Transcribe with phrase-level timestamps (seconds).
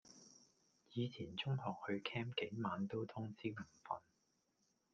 [0.93, 4.01] 以前中學去 camp 幾晚都通宵唔瞓